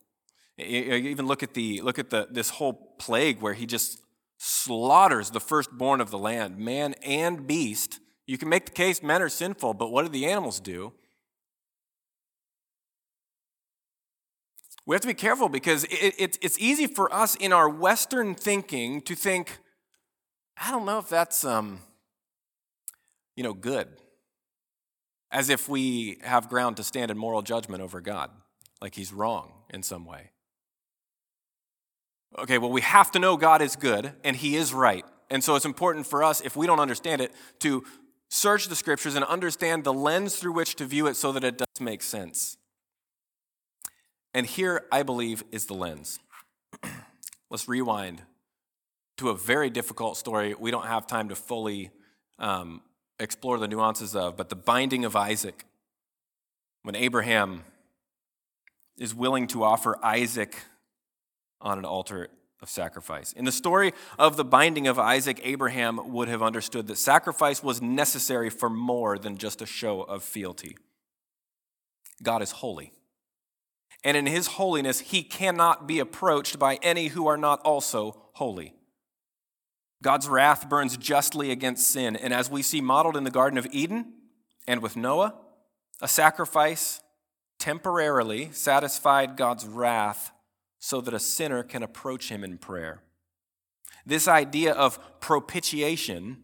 [0.58, 4.02] You even look at the look at the this whole plague where he just
[4.36, 8.00] slaughters the firstborn of the land, man and beast.
[8.26, 10.92] You can make the case men are sinful, but what do the animals do?
[14.84, 18.34] We have to be careful because it, it, it's easy for us in our Western
[18.34, 19.58] thinking to think,
[20.56, 21.80] I don't know if that's, um,
[23.36, 23.88] you know, good.
[25.30, 28.30] As if we have ground to stand in moral judgment over God,
[28.80, 30.30] like he's wrong in some way.
[32.38, 35.04] Okay, well, we have to know God is good and he is right.
[35.30, 37.84] And so it's important for us, if we don't understand it, to
[38.30, 41.58] search the scriptures and understand the lens through which to view it so that it
[41.58, 42.56] does make sense.
[44.34, 46.18] And here, I believe, is the lens.
[47.50, 48.22] Let's rewind
[49.18, 51.90] to a very difficult story we don't have time to fully
[52.38, 52.80] um,
[53.18, 55.64] explore the nuances of, but the binding of Isaac.
[56.82, 57.64] When Abraham
[58.98, 60.56] is willing to offer Isaac
[61.60, 62.28] on an altar
[62.60, 63.32] of sacrifice.
[63.32, 67.82] In the story of the binding of Isaac, Abraham would have understood that sacrifice was
[67.82, 70.76] necessary for more than just a show of fealty.
[72.22, 72.92] God is holy.
[74.04, 78.74] And in his holiness, he cannot be approached by any who are not also holy.
[80.02, 82.16] God's wrath burns justly against sin.
[82.16, 84.12] And as we see modeled in the Garden of Eden
[84.66, 85.34] and with Noah,
[86.00, 87.00] a sacrifice
[87.58, 90.32] temporarily satisfied God's wrath
[90.80, 93.02] so that a sinner can approach him in prayer.
[94.04, 96.38] This idea of propitiation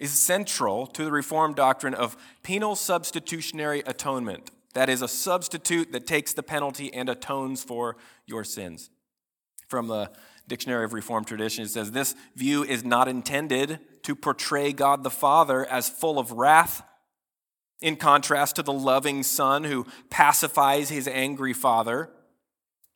[0.00, 4.50] is central to the Reformed doctrine of penal substitutionary atonement.
[4.76, 8.90] That is, a substitute that takes the penalty and atones for your sins.
[9.68, 10.10] From the
[10.48, 15.08] Dictionary of Reformed Tradition, it says this view is not intended to portray God the
[15.08, 16.82] Father as full of wrath,
[17.80, 22.10] in contrast to the loving Son who pacifies his angry Father.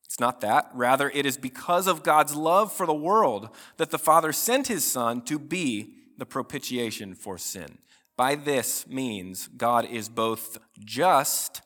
[0.04, 0.70] It's not that.
[0.74, 4.84] Rather, it is because of God's love for the world that the Father sent his
[4.84, 7.78] Son to be the propitiation for sin.
[8.18, 11.62] By this means, God is both just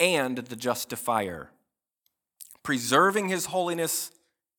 [0.00, 1.50] and the justifier,
[2.62, 4.10] preserving his holiness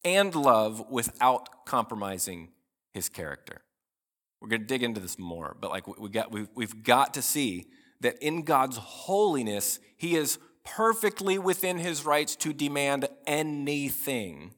[0.04, 2.50] and love without compromising
[2.94, 3.62] his character.
[4.42, 7.22] We're going to dig into this more, but like we got, we've, we've got to
[7.22, 7.68] see
[8.02, 14.54] that in God's holiness, he is perfectly within his rights to demand anything.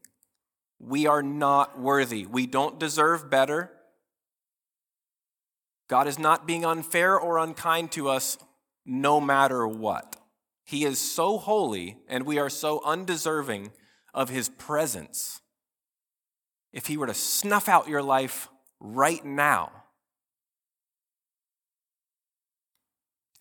[0.80, 2.26] We are not worthy.
[2.26, 3.72] We don't deserve better.
[5.88, 8.38] God is not being unfair or unkind to us
[8.86, 10.16] no matter what.
[10.72, 13.74] He is so holy, and we are so undeserving
[14.14, 15.42] of his presence.
[16.72, 18.48] If he were to snuff out your life
[18.80, 19.74] right now,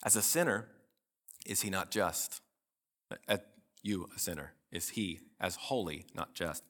[0.05, 0.67] as a sinner,
[1.47, 2.41] is he not just?
[3.29, 3.47] At
[3.81, 6.65] you, a sinner, is he as holy, not just?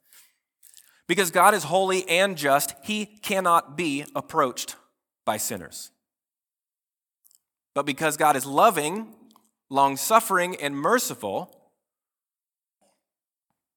[1.09, 4.77] Because God is holy and just, he cannot be approached
[5.25, 5.91] by sinners.
[7.75, 9.15] But because God is loving
[9.71, 11.57] long suffering, and merciful,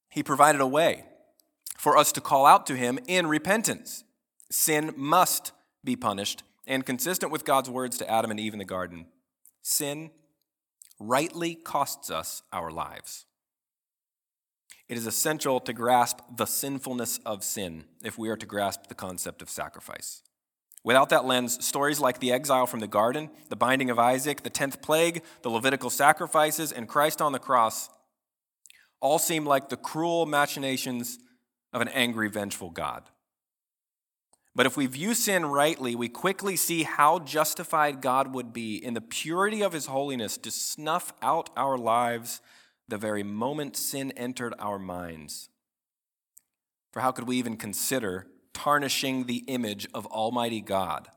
[0.10, 1.06] he provided a way
[1.77, 4.03] for us to call out to him in repentance.
[4.51, 5.51] Sin must
[5.84, 9.06] be punished, and consistent with God's words to Adam and Eve in the garden,
[9.62, 10.12] sin
[10.99, 13.25] rightly costs us our lives.
[14.88, 18.95] It is essential to grasp the sinfulness of sin if we are to grasp the
[18.95, 20.21] concept of sacrifice.
[20.84, 24.50] Without that lens, stories like the exile from the garden, the binding of Isaac, the
[24.50, 27.89] tenth plague, the Levitical sacrifices, and Christ on the cross
[29.00, 31.19] all seem like the cruel machinations
[31.72, 33.04] of an angry, vengeful God.
[34.56, 38.93] But if we view sin rightly, we quickly see how justified God would be in
[38.93, 42.41] the purity of his holiness to snuff out our lives
[42.88, 45.50] the very moment sin entered our minds.
[46.91, 51.10] For how could we even consider tarnishing the image of Almighty God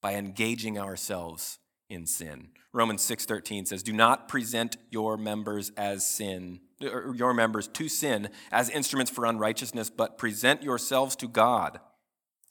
[0.00, 2.50] by engaging ourselves in sin.
[2.72, 8.70] Romans 6:13 says, "Do not present your members as sin, your members to sin as
[8.70, 11.80] instruments for unrighteousness, but present yourselves to God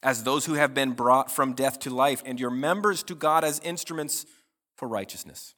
[0.04, 3.44] as those who have been brought from death to life, and your members to God
[3.44, 4.26] as instruments
[4.76, 5.56] for righteousness."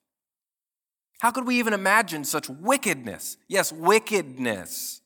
[1.19, 3.37] How could we even imagine such wickedness?
[3.47, 5.01] Yes, wickedness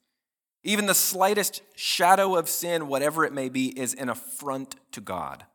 [0.66, 5.46] even the slightest shadow of sin, whatever it may be, is an affront to God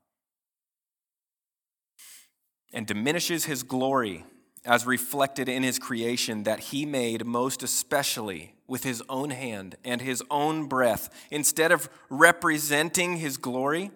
[2.73, 4.25] and diminishes his glory
[4.65, 10.01] as reflected in his creation that he made most especially with his own hand and
[10.01, 11.11] his own breath.
[11.33, 13.91] Instead of representing his glory,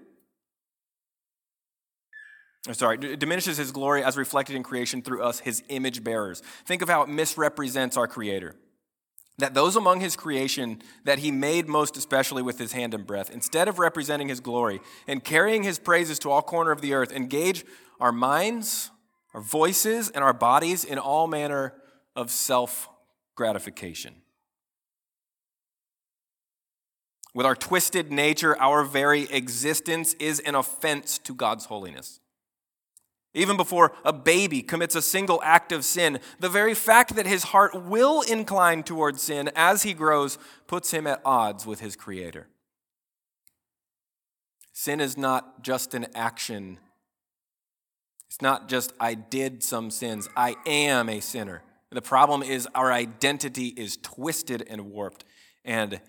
[2.66, 6.42] I'm sorry, diminishes his glory as reflected in creation through us, his image bearers.
[6.64, 8.57] Think of how it misrepresents our Creator
[9.38, 13.31] that those among his creation that he made most especially with his hand and breath,
[13.31, 17.12] instead of representing his glory and carrying his praises to all corner of the earth,
[17.12, 17.64] engage
[18.01, 18.90] our minds,
[19.33, 21.75] our voices, and our bodies in all manner
[22.14, 22.88] of self
[23.35, 24.14] gratification.
[27.35, 32.20] With our twisted nature, our very existence is an offense to God's holiness.
[33.35, 37.44] Even before a baby commits a single act of sin, the very fact that his
[37.44, 42.47] heart will incline towards sin as he grows puts him at odds with his Creator.
[44.73, 46.79] Sin is not just an action,
[48.29, 51.62] it's not just I did some sins, I am a sinner.
[51.90, 55.25] The problem is our identity is twisted and warped,
[55.64, 56.01] and,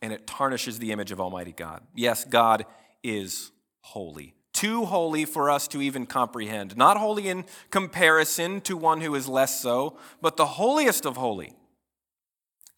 [0.00, 1.82] and it tarnishes the image of Almighty God.
[1.96, 2.64] Yes, God
[3.02, 6.74] is holy too holy for us to even comprehend.
[6.74, 11.52] Not holy in comparison to one who is less so, but the holiest of holy.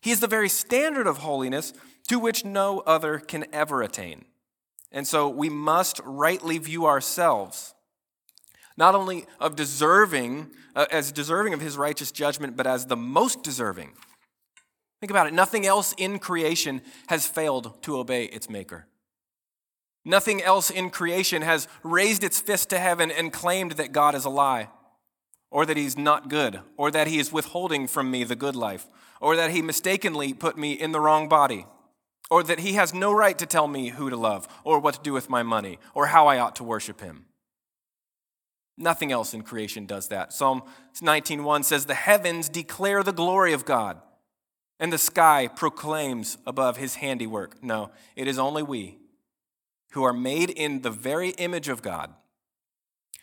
[0.03, 1.73] He is the very standard of holiness
[2.09, 4.25] to which no other can ever attain.
[4.91, 7.73] And so we must rightly view ourselves
[8.77, 13.45] not only of deserving uh, as deserving of his righteous judgment but as the most
[13.45, 13.93] deserving.
[15.01, 18.89] Think about it, nothing else in creation has failed to obey its maker.
[20.09, 24.25] Nothing else in creation has raised its fist to heaven and claimed that God is
[24.25, 24.71] a lie,
[25.51, 28.87] or that He's not good, or that He is withholding from me the good life,
[29.21, 31.67] or that He mistakenly put me in the wrong body,
[32.31, 35.01] or that He has no right to tell me who to love, or what to
[35.03, 37.25] do with my money, or how I ought to worship Him.
[38.79, 40.33] Nothing else in creation does that.
[40.33, 40.63] Psalm
[41.03, 44.01] 19:1 says, "The heavens declare the glory of God,
[44.79, 49.01] and the sky proclaims above His handiwork." No, it is only we
[49.97, 52.13] who are made in the very image of God,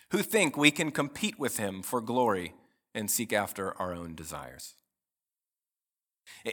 [0.09, 2.55] who think we can compete with him for glory
[2.95, 4.73] and seek after our own desires.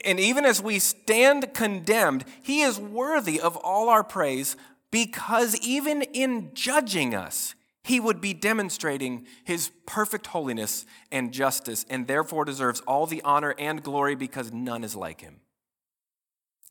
[0.04, 4.56] And even as we stand condemned, he is worthy of all our praise
[4.90, 12.06] because even in judging us, he would be demonstrating his perfect holiness and justice, and
[12.06, 15.40] therefore deserves all the honor and glory because none is like him.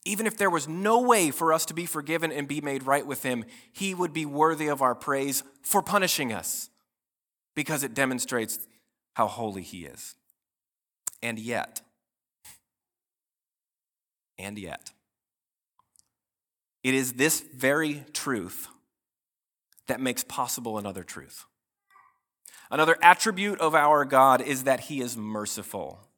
[0.05, 3.05] Even if there was no way for us to be forgiven and be made right
[3.05, 6.69] with Him, He would be worthy of our praise for punishing us
[7.55, 8.59] because it demonstrates
[9.13, 10.15] how holy He is.
[11.21, 11.81] And yet,
[14.38, 14.91] and yet,
[16.83, 18.67] it is this very truth
[19.88, 21.45] that makes possible another truth.
[22.71, 26.09] Another attribute of our God is that He is merciful.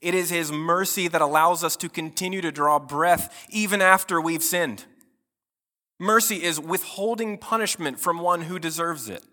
[0.00, 4.42] It is His mercy that allows us to continue to draw breath even after we've
[4.42, 4.84] sinned.
[5.98, 9.24] Mercy is withholding punishment from one who deserves it.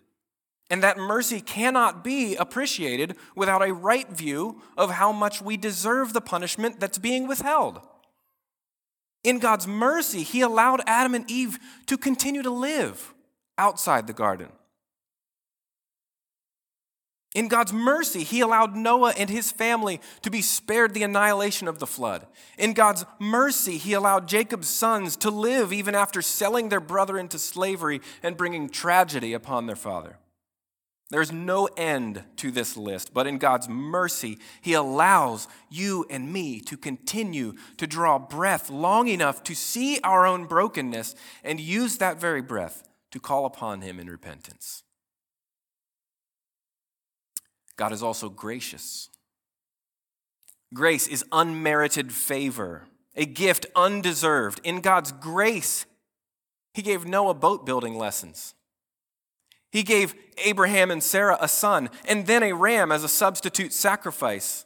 [0.68, 6.12] And that mercy cannot be appreciated without a right view of how much we deserve
[6.12, 7.80] the punishment that's being withheld.
[9.22, 13.14] In God's mercy, He allowed Adam and Eve to continue to live
[13.58, 14.48] outside the garden.
[17.36, 21.78] In God's mercy, He allowed Noah and his family to be spared the annihilation of
[21.78, 22.26] the flood.
[22.56, 27.38] In God's mercy, He allowed Jacob's sons to live even after selling their brother into
[27.38, 30.18] slavery and bringing tragedy upon their father.
[31.10, 36.60] There's no end to this list, but in God's mercy, He allows you and me
[36.60, 42.18] to continue to draw breath long enough to see our own brokenness and use that
[42.18, 44.84] very breath to call upon Him in repentance.
[47.76, 49.10] God is also gracious.
[50.74, 54.60] Grace is unmerited favor, a gift undeserved.
[54.64, 55.86] In God's grace,
[56.74, 58.54] He gave Noah boat building lessons.
[59.70, 64.64] He gave Abraham and Sarah a son and then a ram as a substitute sacrifice.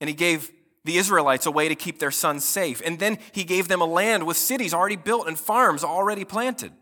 [0.00, 0.50] And He gave
[0.84, 2.82] the Israelites a way to keep their sons safe.
[2.84, 6.72] And then He gave them a land with cities already built and farms already planted.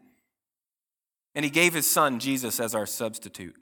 [1.34, 3.56] And He gave His son, Jesus, as our substitute.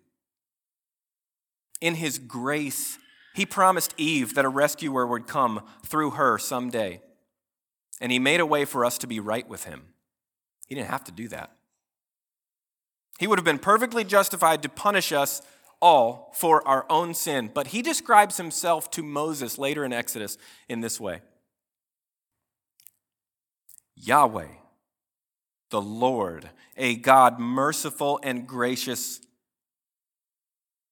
[1.81, 2.99] In his grace,
[3.35, 7.03] he promised Eve that a rescuer would come through her someday.
[8.01, 9.95] And he made a way for us to be right with him.
[10.67, 11.53] He didn't have to do that.
[13.19, 15.43] He would have been perfectly justified to punish us
[15.81, 17.51] all for our own sin.
[17.53, 20.39] But he describes himself to Moses later in Exodus
[20.69, 21.21] in this way
[23.97, 24.49] Yahweh,
[25.71, 29.21] the Lord, a God merciful and gracious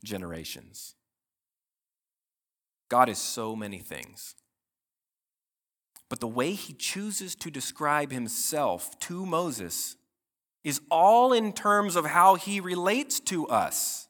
[0.00, 0.94] generations.
[2.88, 4.34] God is so many things.
[6.08, 9.96] But the way he chooses to describe himself to Moses
[10.64, 14.08] is all in terms of how he relates to us.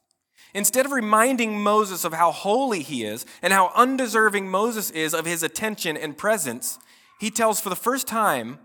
[0.53, 5.25] Instead of reminding Moses of how holy he is and how undeserving Moses is of
[5.25, 6.77] his attention and presence,
[7.19, 8.59] he tells for the first time,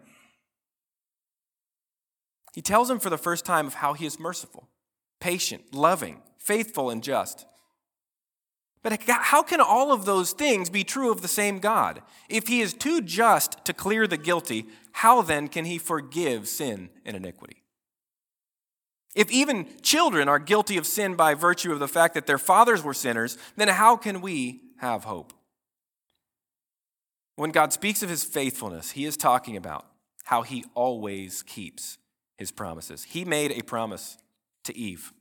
[2.54, 4.68] he tells him for the first time of how he is merciful,
[5.20, 7.46] patient, loving, faithful, and just.
[8.82, 12.02] But how can all of those things be true of the same God?
[12.28, 16.90] If he is too just to clear the guilty, how then can he forgive sin
[17.04, 17.64] and iniquity?
[19.16, 22.84] If even children are guilty of sin by virtue of the fact that their fathers
[22.84, 25.32] were sinners, then how can we have hope?
[27.34, 29.86] When God speaks of his faithfulness, he is talking about
[30.24, 31.98] how he always keeps
[32.38, 33.04] his promises.
[33.04, 34.18] He made a promise
[34.66, 35.12] to Eve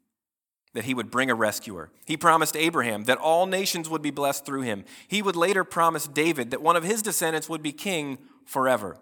[0.76, 1.90] that he would bring a rescuer.
[2.06, 4.84] He promised Abraham that all nations would be blessed through him.
[5.08, 8.98] He would later promise David that one of his descendants would be king forever.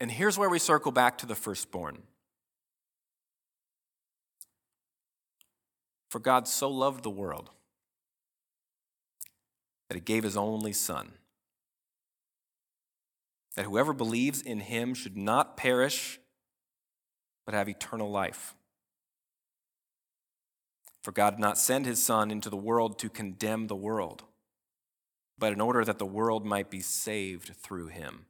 [0.00, 2.04] And here's where we circle back to the firstborn.
[6.08, 7.50] For God so loved the world
[9.88, 11.12] that he gave his only Son,
[13.56, 16.18] that whoever believes in him should not perish,
[17.50, 18.54] but have eternal life.
[21.02, 24.22] For God did not send his Son into the world to condemn the world,
[25.36, 28.26] but in order that the world might be saved through him.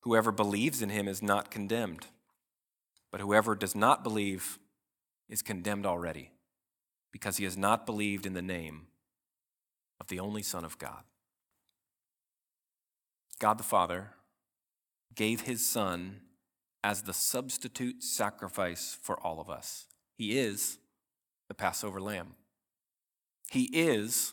[0.00, 2.08] Whoever believes in him is not condemned,
[3.12, 4.58] but whoever does not believe
[5.28, 6.32] is condemned already,
[7.12, 8.88] because he has not believed in the name
[10.00, 11.04] of the only Son of God.
[13.38, 14.14] God the Father
[15.14, 16.22] gave his Son
[16.82, 19.86] as the substitute sacrifice for all of us.
[20.16, 20.78] He is
[21.48, 22.34] the Passover lamb.
[23.50, 24.32] He is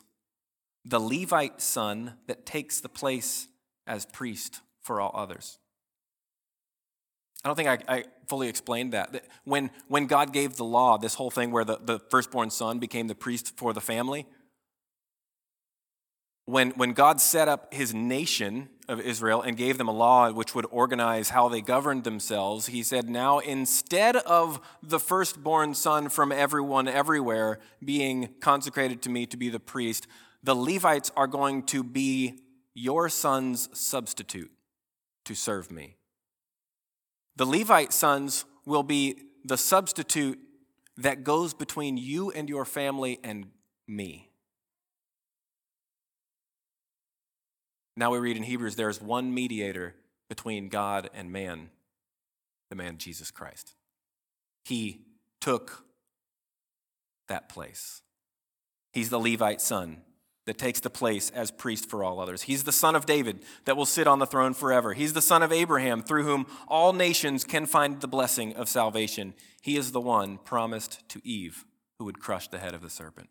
[0.86, 3.48] the Levite son that takes the place
[3.86, 5.58] as priest for all others.
[7.44, 9.26] I don't think I, I, fully explained that.
[9.46, 13.08] When, when God gave the law, this whole thing where the, the firstborn son became
[13.08, 14.26] the priest for the family,
[16.48, 20.56] when, when God set up his nation of Israel and gave them a law which
[20.56, 26.32] would organize how they governed themselves, he said, Now, instead of the firstborn son from
[26.32, 30.08] everyone everywhere being consecrated to me to be the priest,
[30.42, 32.40] the Levites are going to be
[32.74, 34.52] your son's substitute
[35.26, 35.98] to serve me.
[37.36, 40.40] The Levite sons will be the substitute
[40.96, 43.48] that goes between you and your family and
[43.86, 44.30] me.
[47.98, 49.96] Now we read in Hebrews there is one mediator
[50.30, 51.72] between God and man,
[52.70, 53.74] the man Jesus Christ.
[54.64, 55.02] He
[55.42, 55.84] took
[57.28, 58.04] that place.
[58.92, 60.04] He's the Levite son
[60.46, 62.44] that takes the place as priest for all others.
[62.44, 64.94] He's the son of David that will sit on the throne forever.
[64.94, 69.34] He's the son of Abraham through whom all nations can find the blessing of salvation.
[69.62, 71.66] He is the one promised to Eve
[71.98, 73.30] who would crush the head of the serpent.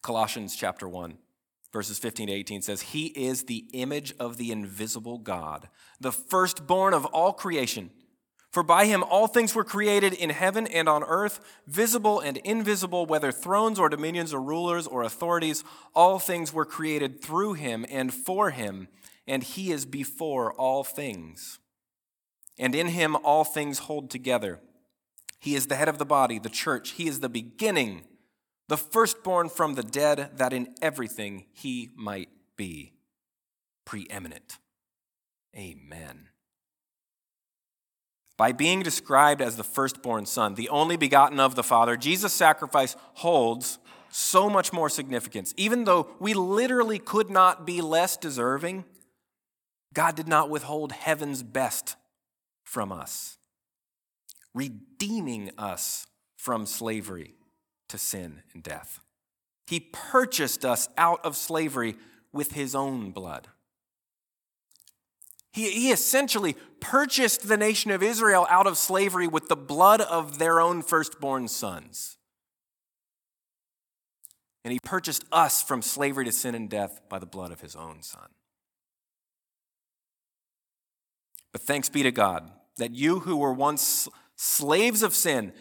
[0.00, 1.18] Colossians chapter 1
[1.72, 5.68] verses 15 to 18 says, He is the image of the invisible God,
[6.00, 7.90] the firstborn of all creation.
[8.50, 13.06] For by him all things were created in heaven and on earth, visible and invisible,
[13.06, 15.64] whether thrones or dominions or rulers or authorities,
[15.94, 18.88] all things were created through him and for him,
[19.26, 21.60] and he is before all things.
[22.58, 24.60] And in him all things hold together.
[25.38, 26.90] He is the head of the body, the church.
[26.90, 28.02] He is the beginning
[28.72, 32.94] the firstborn from the dead, that in everything he might be
[33.84, 34.56] preeminent.
[35.54, 36.28] Amen.
[38.38, 42.96] By being described as the firstborn son, the only begotten of the Father, Jesus' sacrifice
[43.12, 45.52] holds so much more significance.
[45.58, 48.86] Even though we literally could not be less deserving,
[49.92, 51.96] God did not withhold heaven's best
[52.64, 53.36] from us,
[54.54, 56.06] redeeming us
[56.38, 57.34] from slavery
[57.92, 59.00] to sin and death.
[59.66, 61.94] He purchased us out of slavery
[62.32, 63.48] with his own blood.
[65.52, 70.38] He, he essentially purchased the nation of Israel out of slavery with the blood of
[70.38, 72.16] their own firstborn sons.
[74.64, 77.76] And he purchased us from slavery to sin and death by the blood of his
[77.76, 78.28] own son.
[81.52, 85.52] But thanks be to God that you who were once slaves of sin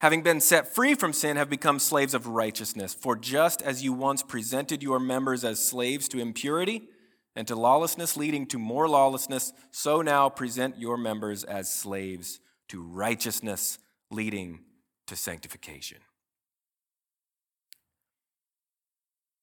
[0.00, 2.94] having been set free from sin, have become slaves of righteousness.
[2.94, 6.88] For just as you once presented your members as slaves to impurity
[7.36, 12.82] and to lawlessness, leading to more lawlessness, so now present your members as slaves to
[12.82, 13.78] righteousness,
[14.10, 14.60] leading
[15.06, 15.98] to sanctification.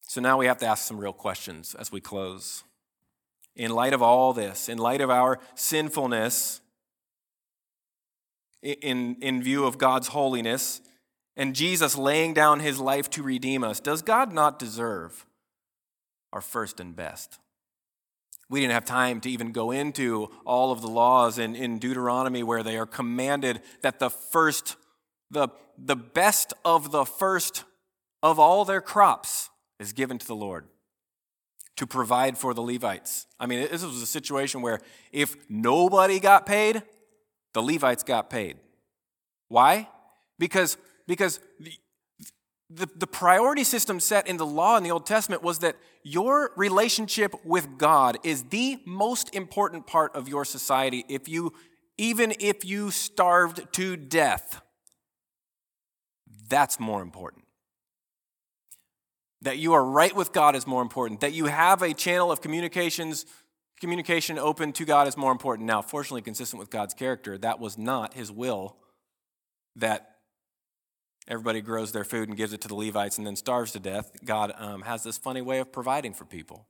[0.02, 2.64] So now we have to ask some real questions as we close.
[3.58, 6.62] in light of all this, in light of our sinfulness,
[8.62, 10.82] in, in view of God's holiness,
[11.36, 15.26] and Jesus laying down his life to redeem us, does God not deserve
[16.34, 17.40] our first and best?
[18.50, 22.44] We didn't have time to even go into all of the laws in, in Deuteronomy
[22.44, 24.78] where they are commanded that the first,
[25.30, 27.66] the, the best of the first
[28.24, 29.50] of all their crops
[29.80, 30.66] is given to the Lord
[31.76, 33.28] to provide for the Levites.
[33.40, 34.80] I mean, this was a situation where
[35.12, 36.82] if nobody got paid,
[37.58, 38.58] the Levites got paid.
[39.48, 39.90] Why?
[40.38, 40.78] Because,
[41.08, 41.74] because the,
[42.70, 46.52] the, the priority system set in the law in the Old Testament was that your
[46.56, 51.04] relationship with God is the most important part of your society.
[51.10, 51.52] If you,
[51.98, 54.62] even if you starved to death,
[56.48, 57.44] that's more important.
[59.42, 61.22] That you are right with God is more important.
[61.22, 63.26] That you have a channel of communications,
[63.80, 65.68] communication open to God is more important.
[65.68, 68.78] Now, fortunately, consistent with God's character, that was not his will
[69.76, 70.16] that
[71.28, 74.12] everybody grows their food and gives it to the Levites and then starves to death.
[74.26, 76.68] God um, has this funny way of providing for people,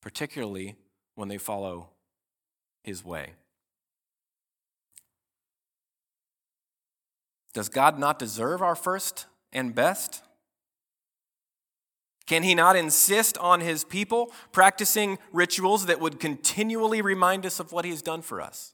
[0.00, 0.76] particularly
[1.14, 1.90] when they follow
[2.82, 3.34] his way.
[7.52, 10.22] Does God not deserve our first and best?
[12.30, 17.72] Can he not insist on his people practicing rituals that would continually remind us of
[17.72, 18.72] what he has done for us?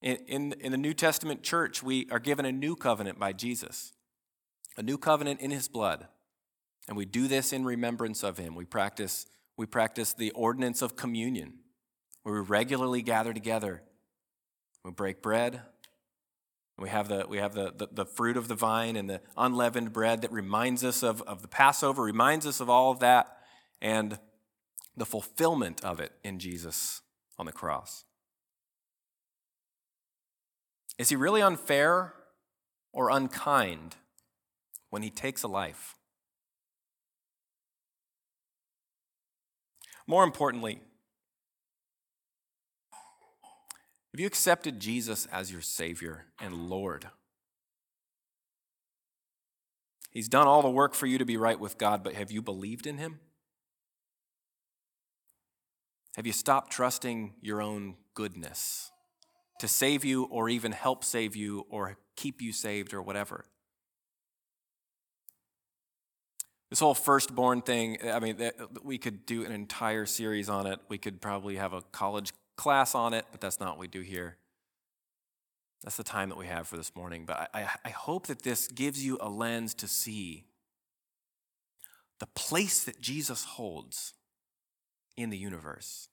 [0.00, 3.92] In, in, in, the New Testament church, we are given a new covenant by Jesus,
[4.76, 6.08] a new covenant in his blood.
[6.88, 8.56] And we do this in remembrance of him.
[8.56, 9.26] We practice,
[9.56, 11.60] we practice the ordinance of communion,
[12.24, 13.80] where we regularly gather together.
[14.84, 15.60] We break bread,
[16.82, 19.92] we have the, we have the, the, the, fruit of the vine and the unleavened
[19.92, 23.38] bread that reminds us of, of the Passover, reminds us of all of that,
[23.80, 24.18] and
[24.96, 27.02] the fulfillment of it in Jesus
[27.38, 28.04] on the cross.
[30.98, 32.14] Is he really unfair
[32.92, 33.96] or unkind
[34.90, 35.96] when he takes a life?
[40.06, 40.80] More importantly,
[44.12, 47.06] Have you accepted Jesus as your Savior and Lord?
[50.10, 52.42] He's done all the work for you to be right with God, but have you
[52.42, 53.20] believed in Him?
[56.16, 58.90] Have you stopped trusting your own goodness
[59.58, 63.46] to save you or even help save you or keep you saved or whatever?
[66.68, 68.50] This whole firstborn thing, I mean,
[68.82, 70.80] we could do an entire series on it.
[70.88, 74.00] We could probably have a college class on it, but that's not what we do
[74.00, 74.36] here.
[75.82, 77.24] That's the time that we have for this morning.
[77.26, 80.44] But I, I, hope that this gives you a lens to see
[82.20, 84.14] the place that Jesus holds
[85.16, 86.08] in the universe.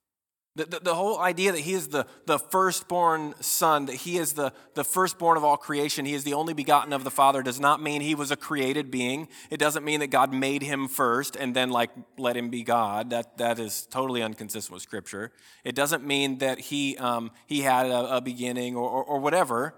[0.59, 4.33] The, the, the, whole idea that he is the, the firstborn son, that he is
[4.33, 7.61] the, the firstborn of all creation, he is the only begotten of the Father, does
[7.61, 9.29] not mean he was a created being.
[9.49, 13.11] It doesn't mean that God made him first and then, like, let him be God.
[13.11, 15.31] That, that is totally inconsistent with Scripture.
[15.63, 19.75] It doesn't mean that he, um, he had a, a beginning or, or, or whatever,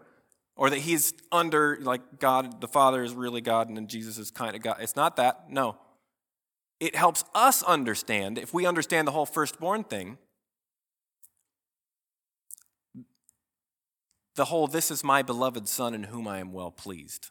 [0.55, 4.31] or that he's under, like, God, the Father is really God and then Jesus is
[4.31, 4.77] kind of God.
[4.79, 5.51] It's not that.
[5.51, 5.77] No.
[6.79, 10.17] It helps us understand, if we understand the whole firstborn thing
[14.41, 17.29] the whole, this is my beloved Son in whom I am well pleased.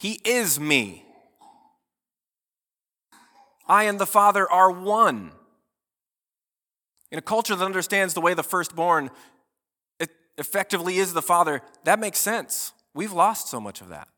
[0.00, 1.04] He is me.
[3.68, 5.30] I and the Father are one.
[7.12, 9.10] In a culture that understands the way the firstborn
[10.38, 12.72] effectively is the Father, that makes sense.
[12.92, 14.08] We've lost so much of that.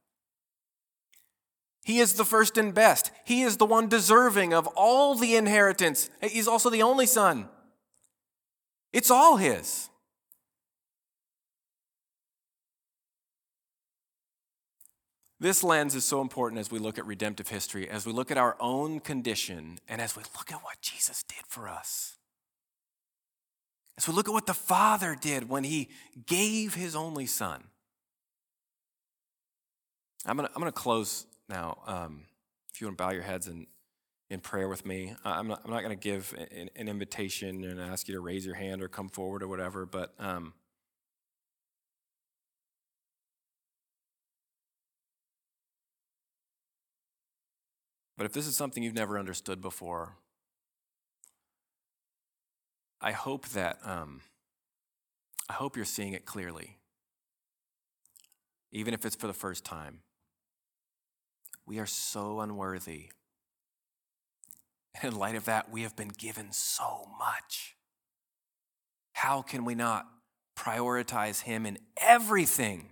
[1.85, 3.11] He is the first and best.
[3.27, 6.09] He is the one deserving of all the inheritance.
[6.23, 7.51] He's also the only Son.
[8.91, 9.91] It's all His.
[15.41, 18.39] This lens is so important as we look at redemptive history, as we look at
[18.39, 22.17] our own condition, and as we look at what Jesus did for us.
[23.97, 25.91] As we look at what the Father did when He
[26.27, 27.63] gave His only Son.
[30.27, 31.79] I'm going to I'm gonna close now.
[31.87, 32.25] Um,
[32.73, 33.67] if you want to bow your heads in,
[34.31, 37.81] in prayer with me, I'm not, I'm not going to give an, an, invitation and
[37.81, 40.15] ask you to raise your hand or come forward or whatever, but.
[40.19, 40.55] Um,
[48.19, 50.17] But if this is something you've never understood before,
[53.01, 54.23] I hope that um,
[55.49, 56.79] I hope you're seeing it clearly,
[58.73, 60.01] even if it's for the first time.
[61.65, 63.11] We are so unworthy.
[65.01, 67.77] And in light of that, we have been given so much.
[69.13, 70.09] How can we not
[70.59, 72.89] prioritize Him in everything?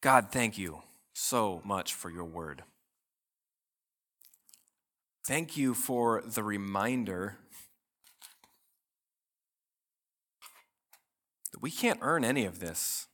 [0.00, 0.80] God, thank you
[1.12, 2.62] so much for your word.
[5.26, 7.36] Thank you for the reminder
[11.52, 13.06] that we can't earn any of this.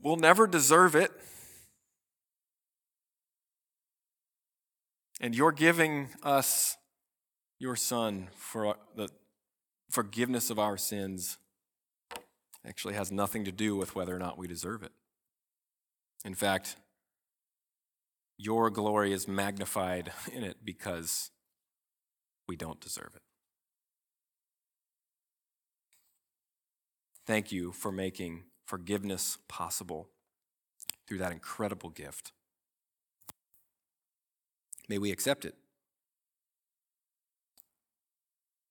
[0.00, 1.10] We'll never deserve it.
[5.20, 6.76] And you're giving us
[7.58, 9.08] your Son for uh, the
[9.90, 11.38] forgiveness of our sins
[12.66, 14.92] actually has nothing to do with whether or not we deserve it.
[16.24, 16.76] In fact,
[18.38, 21.30] your glory is magnified in it because
[22.48, 23.22] we don't deserve it.
[27.26, 30.08] Thank you for making forgiveness possible
[31.08, 32.32] through that incredible gift.
[34.88, 35.54] May we accept it.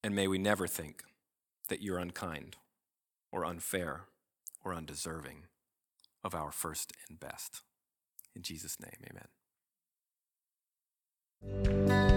[0.04, 1.04] And may we never think
[1.68, 2.58] that you're unkind
[3.32, 4.06] or unfair
[4.64, 5.44] or undeserving
[6.24, 7.64] of our first and best.
[8.36, 9.35] In Jesus' name, amen.
[11.42, 12.15] Música